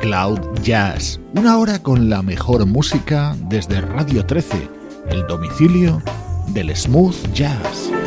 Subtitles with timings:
[0.00, 4.68] Cloud Jazz, una hora con la mejor música desde Radio 13,
[5.10, 6.02] el domicilio
[6.48, 7.99] del smooth jazz.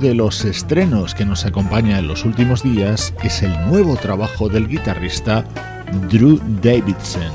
[0.00, 4.66] De los estrenos que nos acompaña en los últimos días es el nuevo trabajo del
[4.66, 5.44] guitarrista
[6.10, 7.30] Drew Davidson.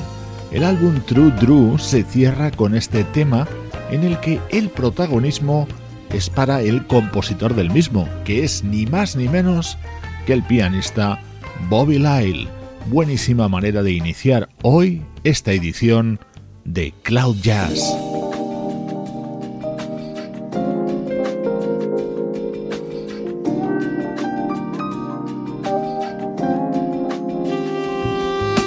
[0.51, 3.47] El álbum True Drew se cierra con este tema
[3.91, 5.67] en el que el protagonismo
[6.09, 9.77] es para el compositor del mismo, que es ni más ni menos
[10.25, 11.21] que el pianista
[11.69, 12.47] Bobby Lyle.
[12.87, 16.19] Buenísima manera de iniciar hoy esta edición
[16.63, 18.04] de Cloud Jazz.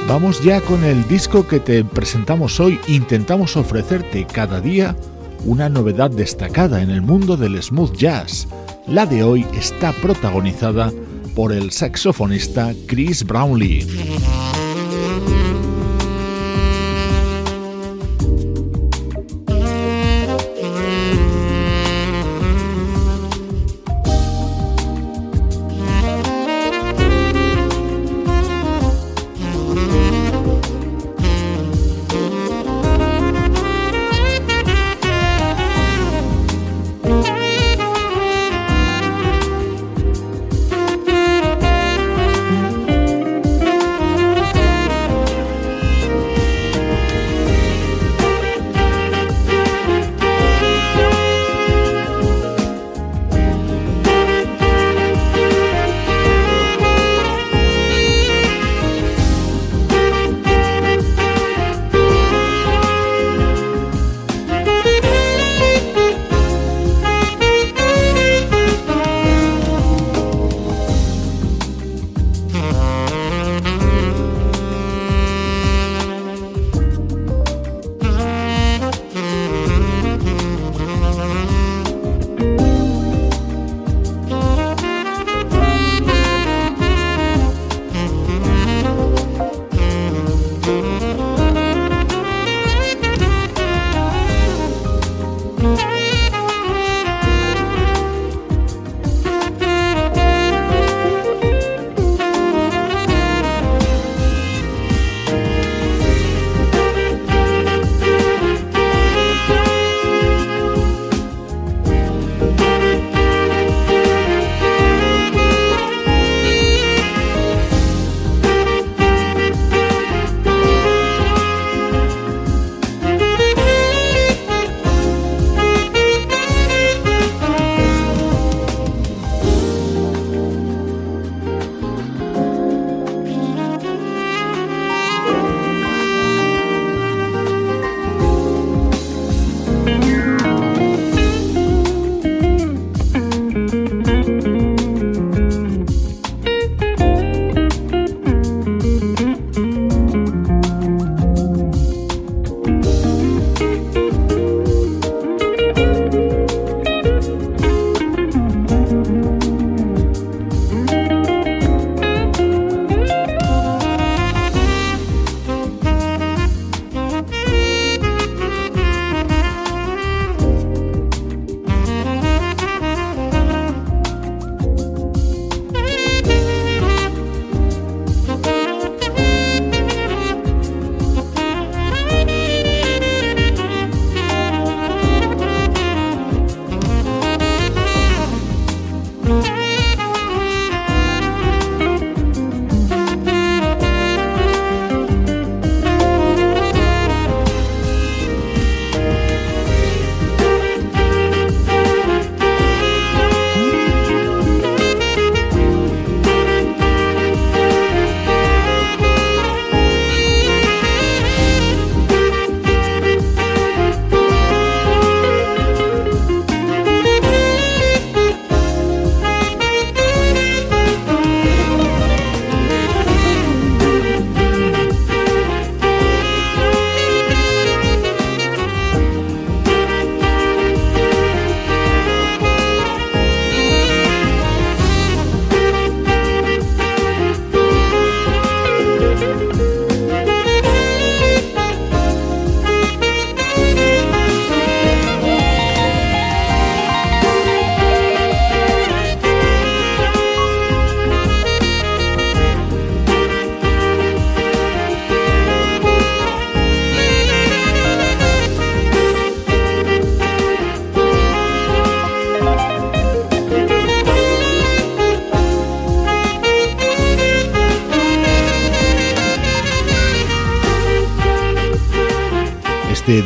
[0.09, 2.81] Vamos ya con el disco que te presentamos hoy.
[2.89, 4.97] Intentamos ofrecerte cada día
[5.45, 8.49] una novedad destacada en el mundo del smooth jazz.
[8.87, 10.91] La de hoy está protagonizada
[11.35, 13.87] por el saxofonista Chris Brownlee.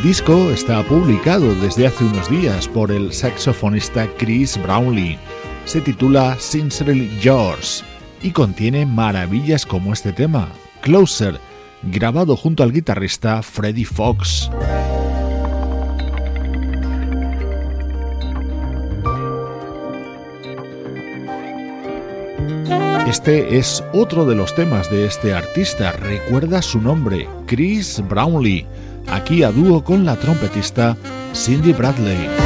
[0.03, 5.17] Disco está publicado desde hace unos días por el saxofonista Chris Brownlee.
[5.63, 7.85] Se titula Sincerely Yours
[8.21, 10.49] y contiene maravillas como este tema,
[10.81, 11.39] Closer,
[11.83, 14.51] grabado junto al guitarrista Freddie Fox.
[23.07, 28.65] Este es otro de los temas de este artista, recuerda su nombre, Chris Brownlee,
[29.07, 30.97] aquí a dúo con la trompetista
[31.33, 32.42] Cindy Bradley.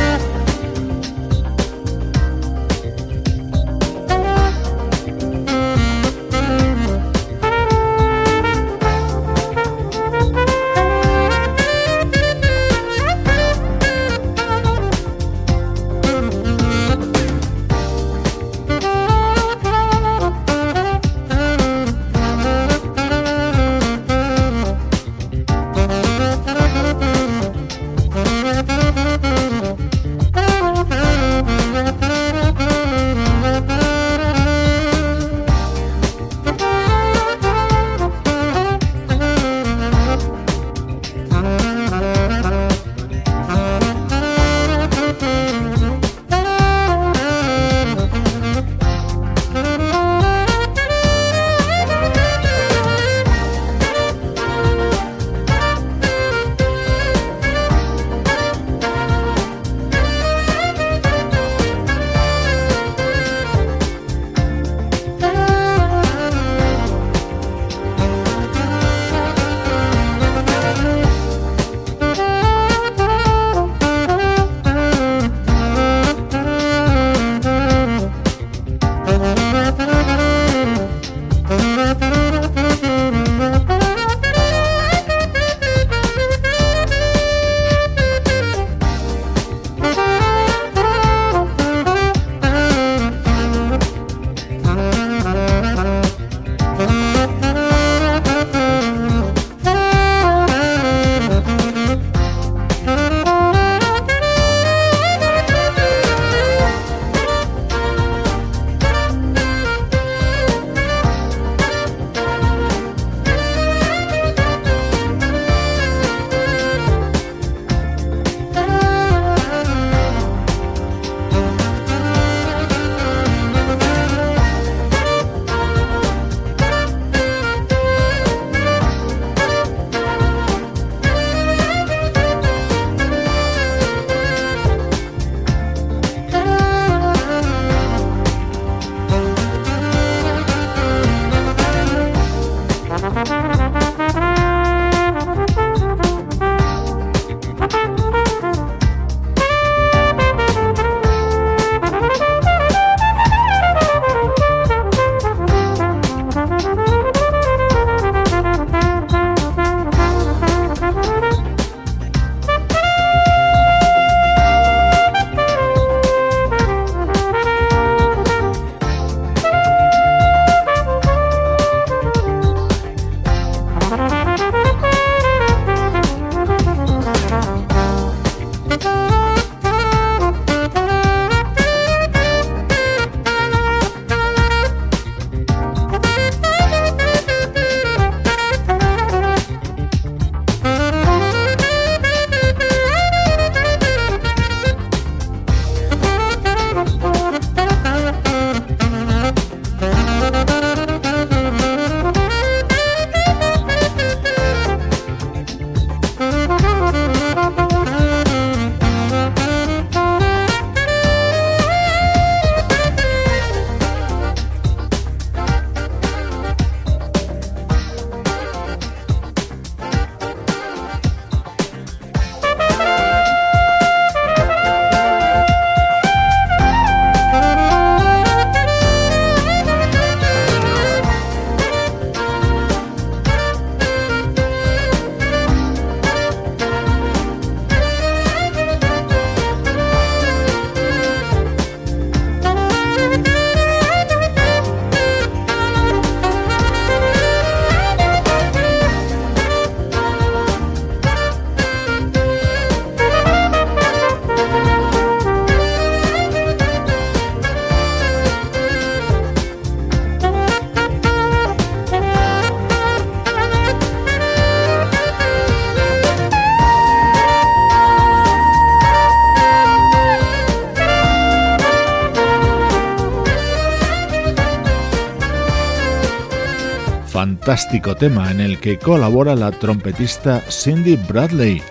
[277.48, 281.62] Fantástico tema en el que colabora la trompetista Cindy Bradley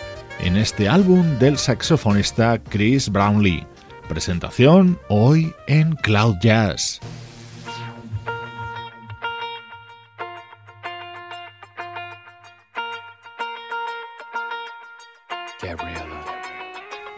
[0.40, 3.66] en este álbum del saxofonista Chris Brownlee.
[4.08, 6.98] Presentación hoy en Cloud Jazz.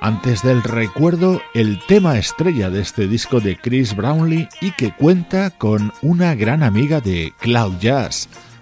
[0.01, 5.51] Antes del recuerdo, el tema estrella de este disco de Chris Brownlee y que cuenta
[5.51, 8.29] con una gran amiga de Cloud Jazz,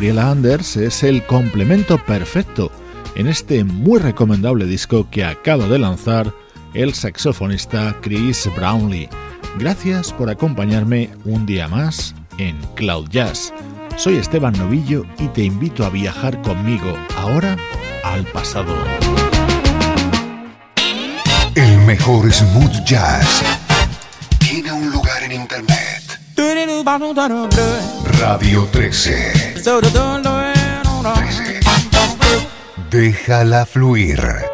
[0.00, 2.72] Gabriela Anders es el complemento perfecto
[3.16, 6.32] en este muy recomendable disco que acaba de lanzar
[6.72, 9.10] el saxofonista Chris Brownlee.
[9.58, 13.52] Gracias por acompañarme un día más en Cloud Jazz.
[13.98, 17.58] Soy Esteban Novillo y te invito a viajar conmigo ahora
[18.02, 18.74] al pasado.
[21.54, 23.42] El mejor smooth jazz
[24.38, 26.00] tiene un lugar en internet
[28.18, 29.49] Radio 13.
[32.90, 34.49] Déjala fluir.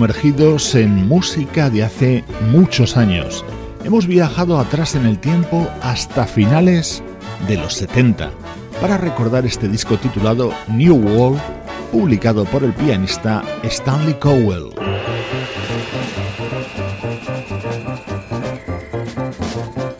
[0.00, 3.44] Sumergidos en música de hace muchos años.
[3.84, 7.02] Hemos viajado atrás en el tiempo hasta finales
[7.46, 8.30] de los 70
[8.80, 11.38] para recordar este disco titulado New World,
[11.92, 14.70] publicado por el pianista Stanley Cowell.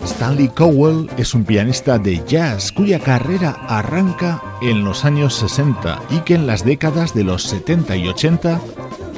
[0.03, 6.21] Stanley Cowell es un pianista de jazz cuya carrera arranca en los años 60 y
[6.21, 8.61] que en las décadas de los 70 y 80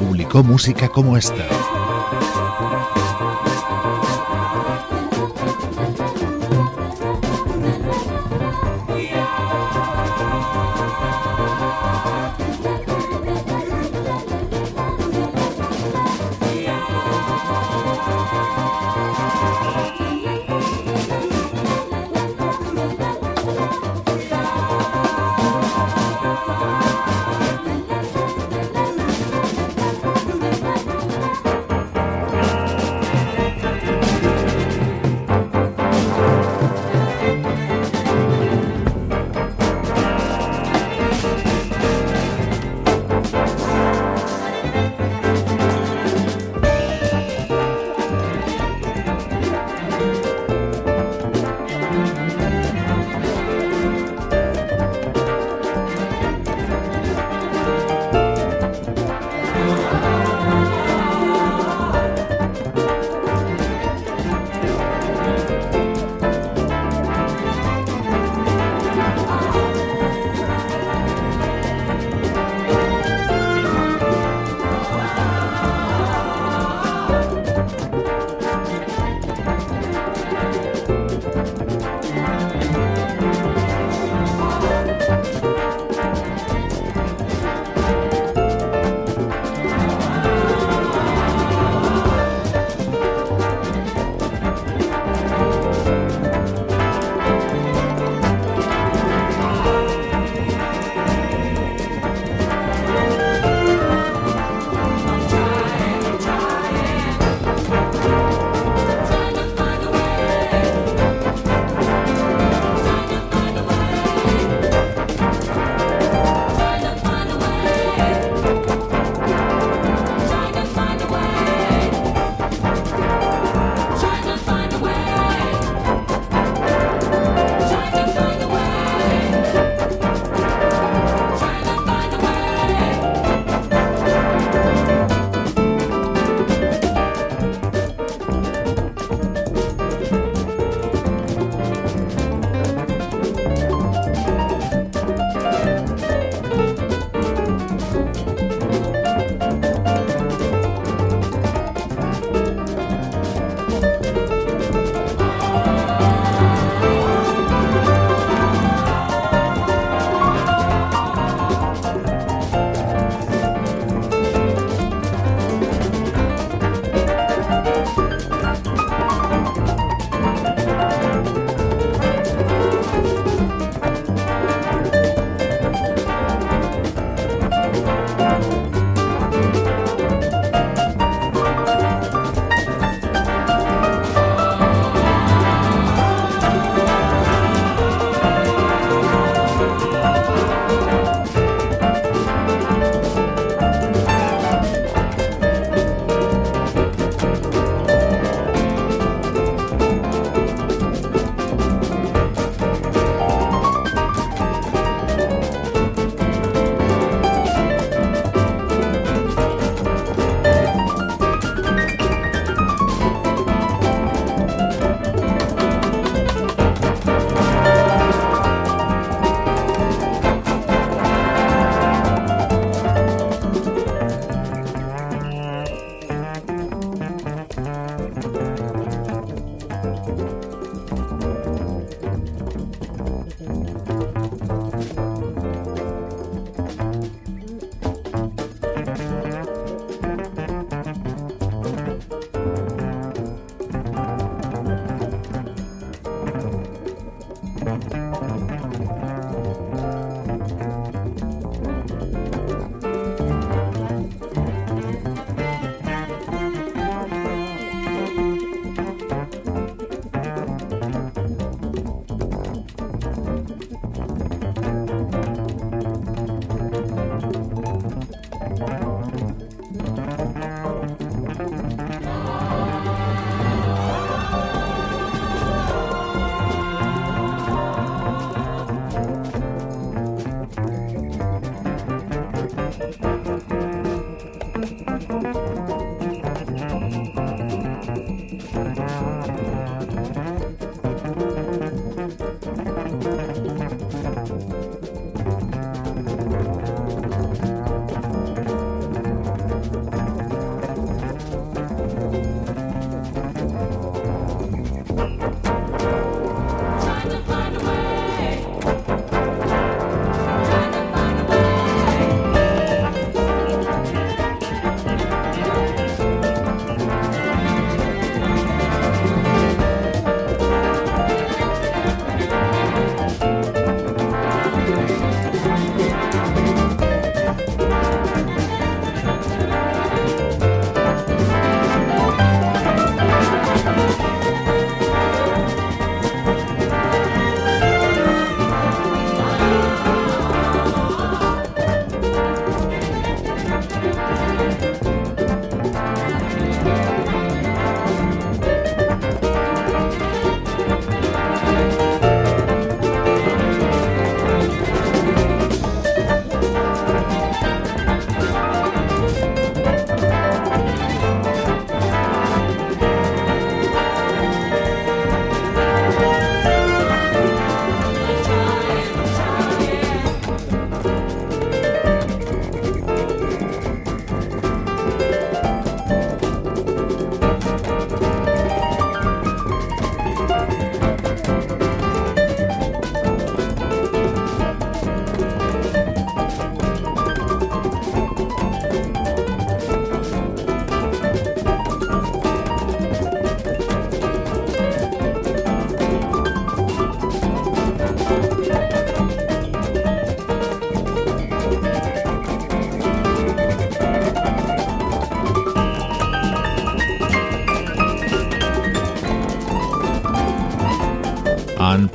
[0.02, 1.71] publicó música como esta.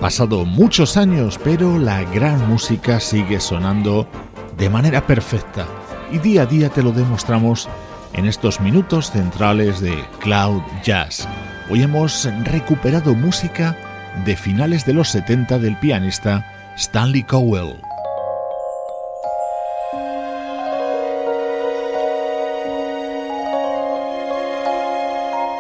[0.08, 4.08] Pasado muchos años, pero la gran música sigue sonando
[4.58, 5.68] de manera perfecta
[6.14, 7.68] y día a día te lo demostramos
[8.14, 11.28] en estos minutos centrales de Cloud Jazz.
[11.70, 13.76] Hoy hemos recuperado música
[14.24, 17.76] de finales de los 70 del pianista Stanley Cowell.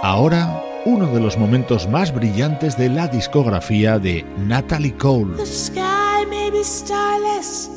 [0.03, 0.57] Ahora,
[0.88, 5.36] uno de los momentos más brillantes de la discografía de Natalie Cole.
[5.36, 7.69] The sky may be starless,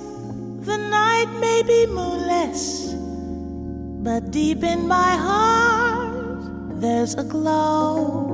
[0.64, 2.94] the night may be moonless,
[4.04, 8.28] but deep in my heart there's a glow.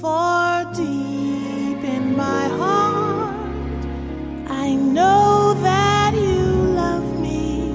[0.00, 3.34] For deep in my heart,
[4.48, 7.74] I know that you love me.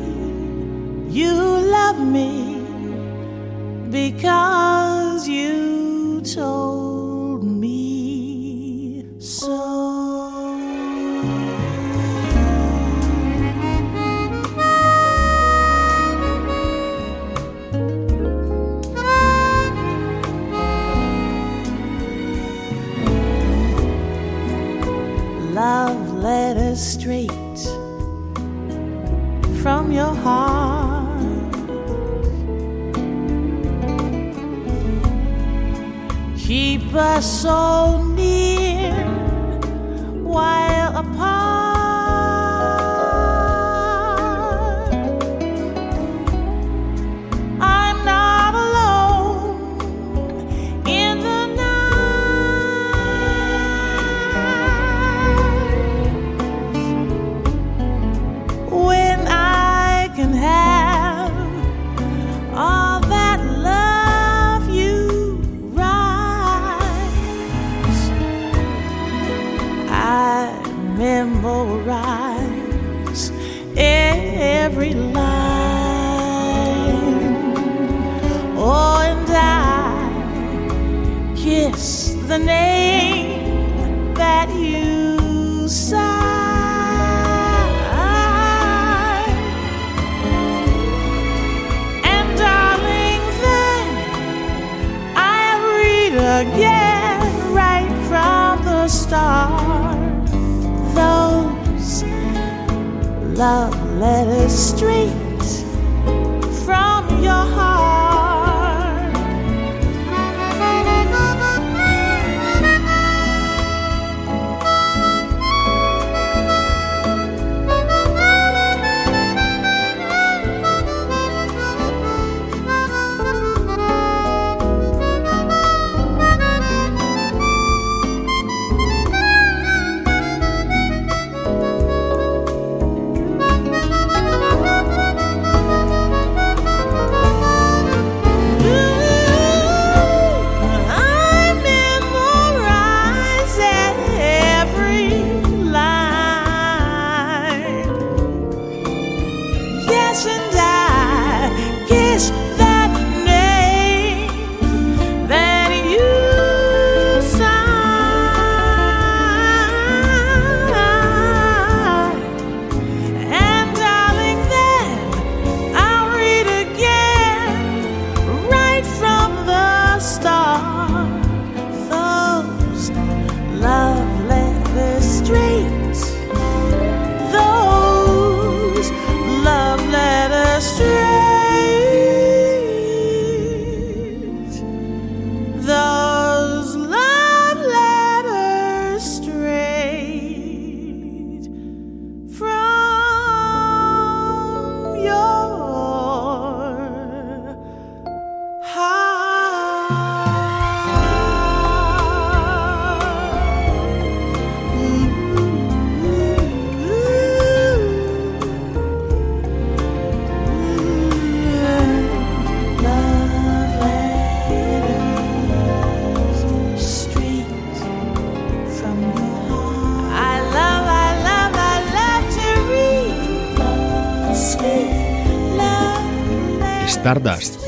[1.12, 2.58] You love me
[3.92, 4.87] because
[5.26, 6.67] you told
[36.98, 38.07] by soul.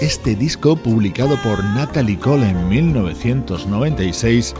[0.01, 4.53] Este disco publicado por Natalie Cole en 1996,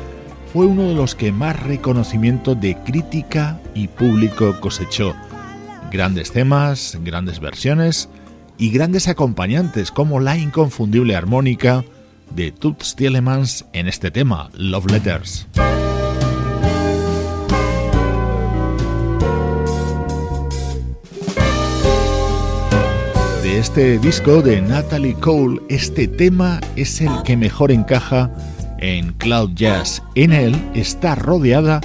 [0.53, 5.17] fue uno de los que más reconocimiento de crítica y público cosechó.
[5.91, 8.07] Grandes temas, grandes versiones
[8.57, 11.83] y grandes acompañantes como la inconfundible armónica
[12.33, 15.45] de Toots Tielemans en este tema, Love Letters.
[23.59, 28.31] Este disco de Natalie Cole, este tema es el que mejor encaja
[28.77, 30.01] en Cloud Jazz.
[30.15, 31.81] En él está rodeada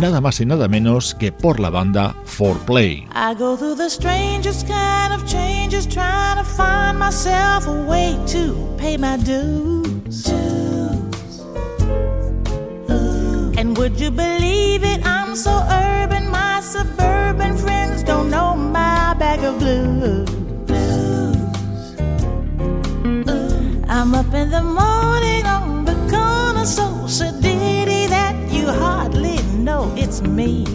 [0.00, 3.08] nada más y nada menos que por la banda 4Play.
[3.12, 8.54] I go through the strangest kind of changes trying to find myself a way to
[8.78, 10.28] pay my dues.
[13.58, 15.04] And would you believe it?
[15.04, 20.37] I'm so urban, my suburban friends don't know my bag of blues.
[26.68, 30.66] So sedity that you hardly know it's me.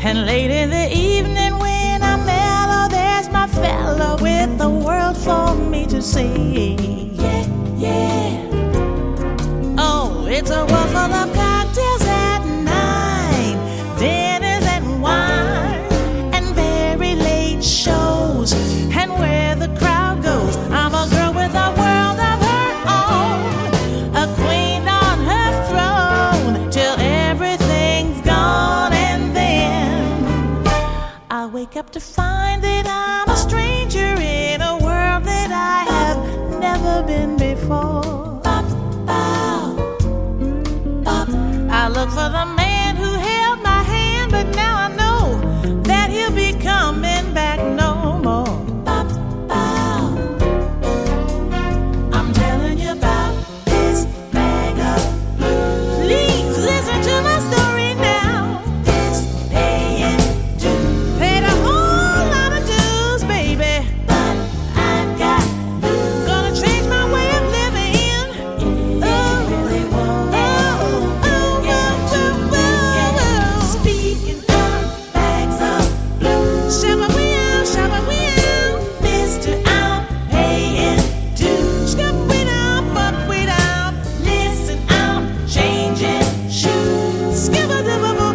[0.00, 5.16] And late in the evening when I'm mellow, oh, there's my fellow with the world
[5.16, 6.76] for me to see.
[7.14, 9.74] Yeah, yeah.
[9.76, 11.47] Oh, it's a world full of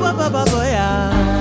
[0.04, 1.33] baba baboia.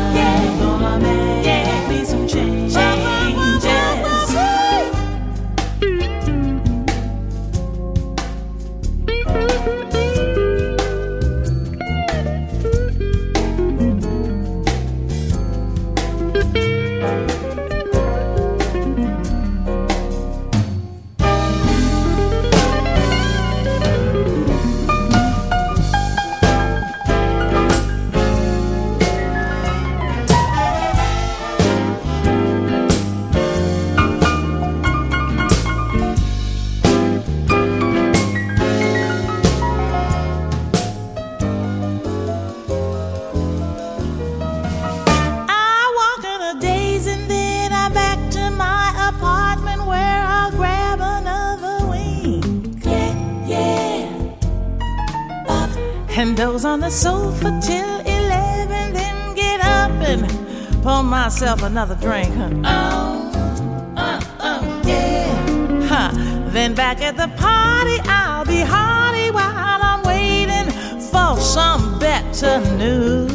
[61.57, 62.33] Pour myself another drink.
[62.65, 63.31] Oh,
[64.85, 65.89] yeah.
[65.89, 66.11] Huh.
[66.53, 70.71] Then back at the party, I'll be hearty while I'm waiting
[71.11, 73.33] for some better news.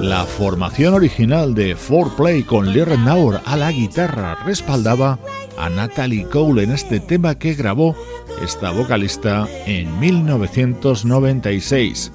[0.00, 5.20] La formación original de 4Play con Lee Naur a la guitarra respaldaba
[5.56, 7.94] a Natalie Cole en este tema que grabó
[8.42, 12.10] esta vocalista en 1996.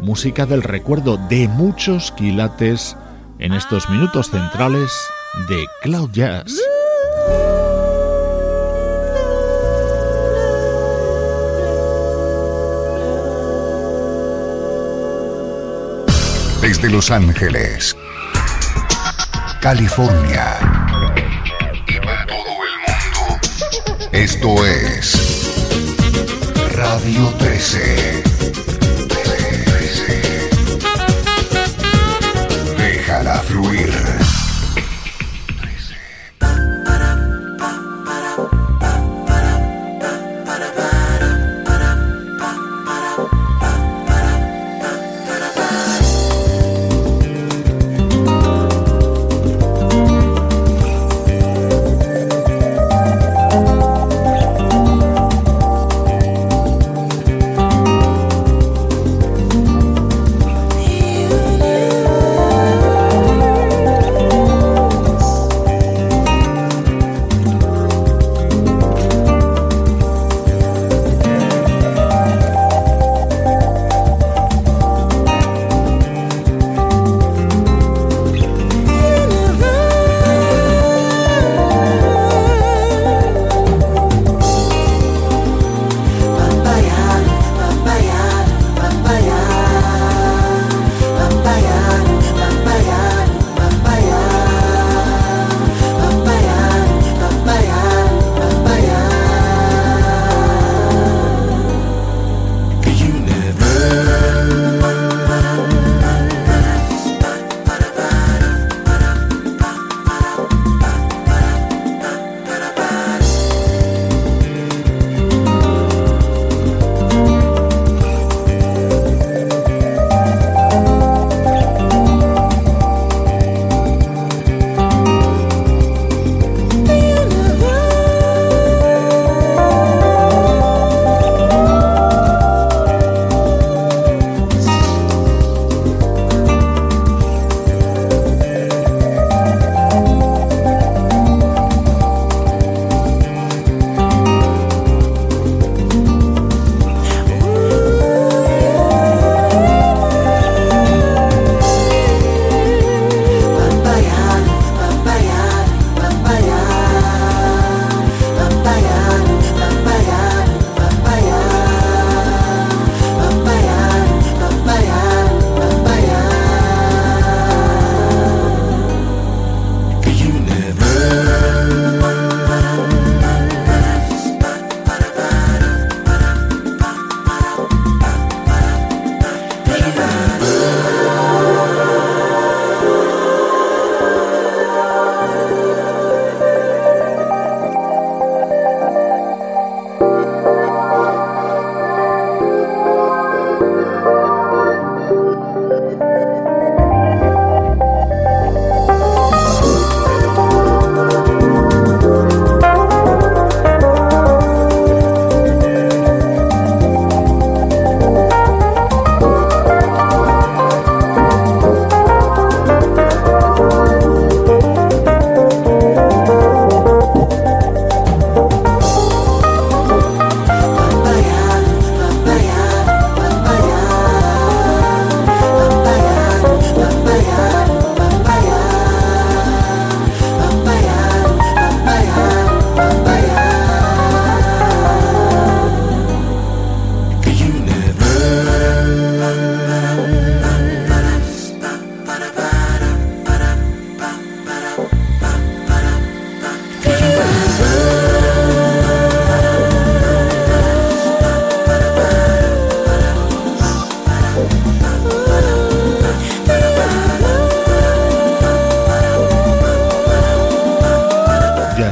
[0.00, 2.96] Música del recuerdo de muchos quilates
[3.38, 4.92] en estos minutos centrales
[5.48, 6.60] de Cloud Jazz.
[16.60, 17.96] Desde Los Ángeles,
[19.60, 20.58] California
[21.86, 23.40] y para todo el mundo,
[24.12, 25.28] esto es
[26.74, 28.37] Radio 13.
[33.48, 34.07] Fluir.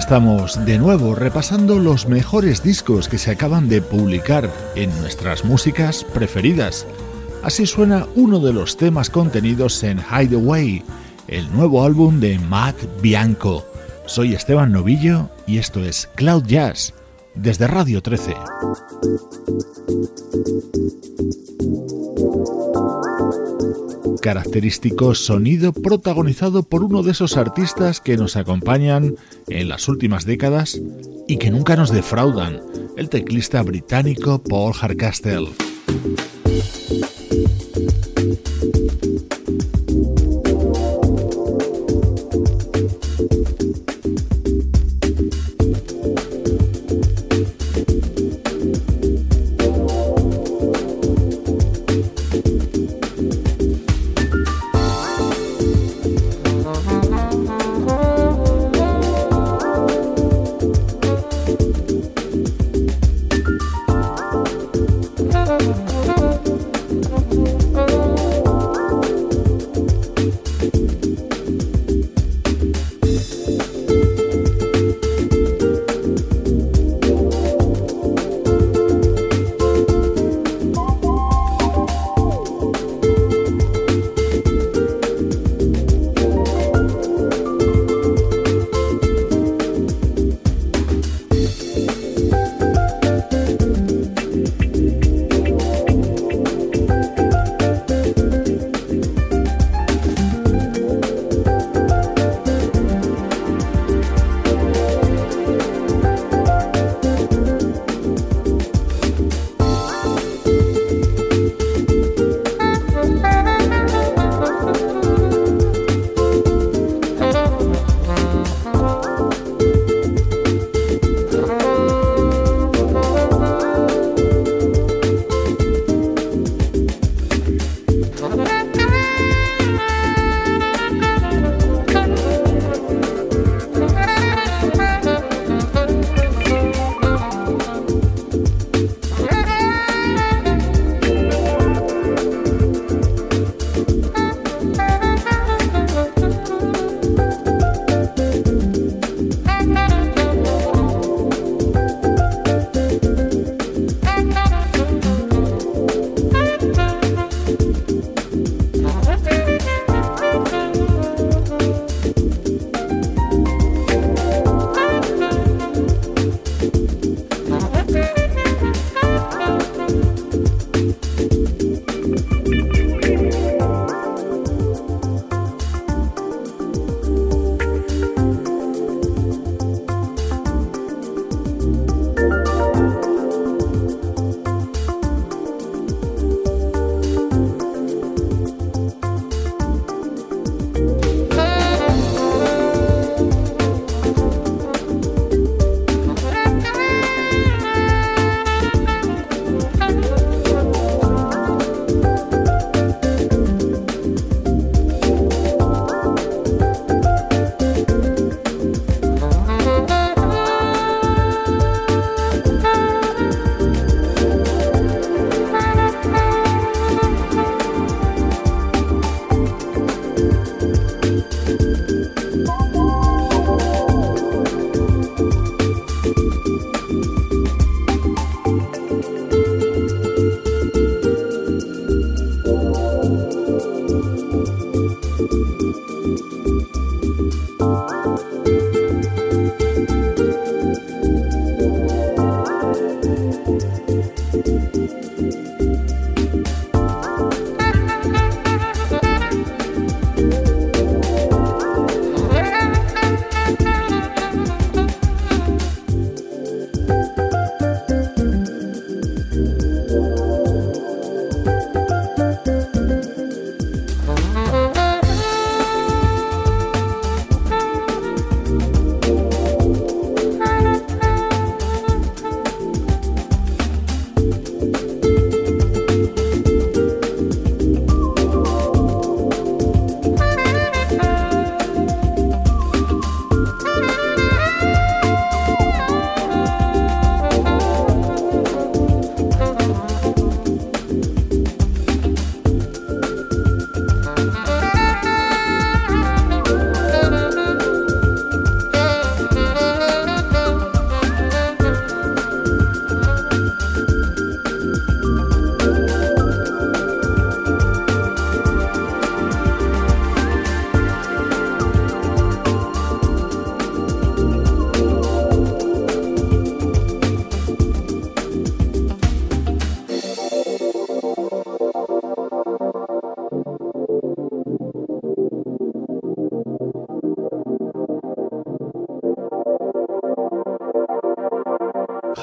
[0.08, 6.04] Comenzamos de nuevo repasando los mejores discos que se acaban de publicar en nuestras músicas
[6.04, 6.86] preferidas.
[7.42, 10.84] Así suena uno de los temas contenidos en Hideaway,
[11.26, 13.66] el nuevo álbum de Matt Bianco.
[14.06, 16.94] Soy Esteban Novillo y esto es Cloud Jazz
[17.36, 18.34] desde Radio 13.
[24.20, 29.14] Característico sonido protagonizado por uno de esos artistas que nos acompañan
[29.48, 30.80] en las últimas décadas
[31.28, 32.60] y que nunca nos defraudan,
[32.96, 35.50] el teclista británico Paul Harcastle.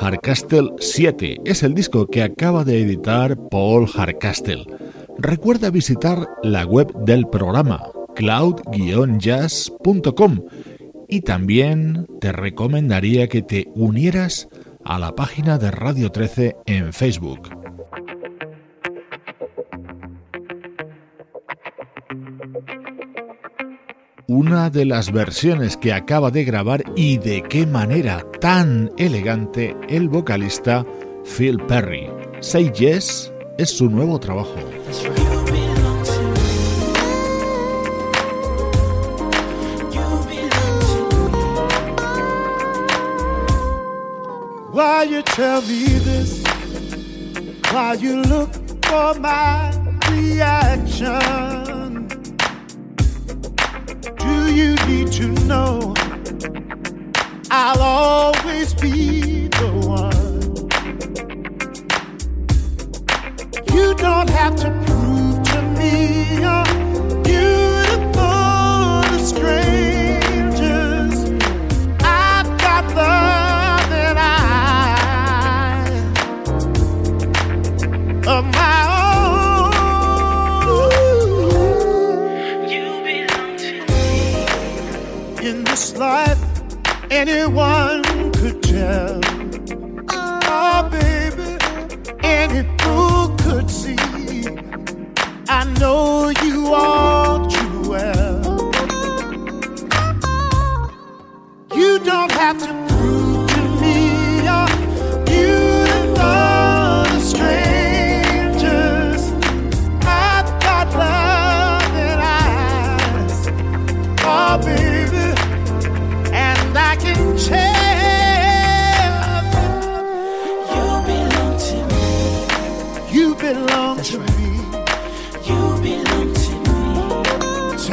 [0.03, 4.65] Hardcastle 7 es el disco que acaba de editar Paul Hardcastle.
[5.17, 7.81] Recuerda visitar la web del programa
[8.13, 10.41] cloud-jazz.com
[11.07, 14.49] y también te recomendaría que te unieras
[14.83, 17.62] a la página de Radio 13 en Facebook.
[24.35, 30.09] Una de las versiones que acaba de grabar y de qué manera tan elegante el
[30.09, 30.83] vocalista
[31.23, 32.09] Phil Perry.
[32.39, 34.55] Say Yes es su nuevo trabajo.
[44.73, 46.43] Why you tell me this?
[47.71, 48.49] Why you look
[48.81, 49.69] for my
[50.09, 51.52] reaction?
[54.53, 55.93] You need to know.
[57.49, 59.12] I'll always be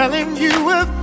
[0.01, 0.99] Telling you a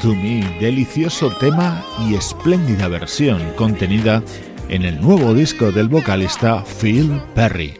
[0.00, 4.22] to Me, delicioso tema y espléndida versión contenida
[4.68, 7.74] en el nuevo disco del vocalista Phil Perry.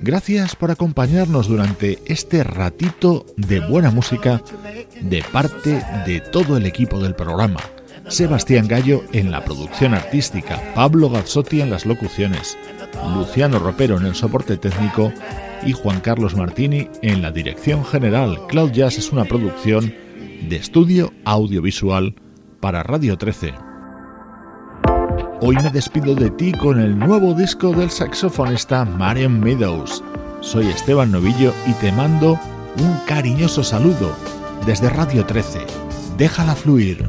[0.00, 4.42] Gracias por acompañarnos durante este ratito de buena música
[5.00, 7.60] de parte de todo el equipo del programa.
[8.08, 12.58] Sebastián Gallo en la producción artística, Pablo Gazzotti en las locuciones,
[13.14, 15.12] Luciano Ropero en el soporte técnico
[15.64, 18.46] y Juan Carlos Martini en la dirección general.
[18.48, 19.94] Cloud Jazz es una producción
[20.48, 22.14] de estudio audiovisual
[22.60, 23.54] para Radio 13.
[25.40, 30.02] Hoy me despido de ti con el nuevo disco del saxofonista Marion Meadows.
[30.40, 32.38] Soy Esteban Novillo y te mando
[32.78, 34.16] un cariñoso saludo
[34.66, 35.60] desde Radio 13.
[36.16, 37.08] Déjala fluir.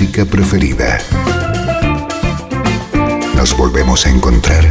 [0.00, 0.98] Música preferida.
[3.36, 4.64] Nos volvemos a encontrar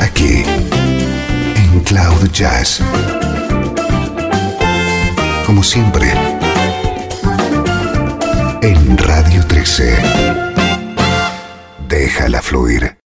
[0.00, 0.44] aquí
[1.56, 2.80] en Cloud Jazz.
[5.44, 6.12] Como siempre,
[8.62, 9.96] en Radio 13.
[11.88, 12.94] Déjala fluir.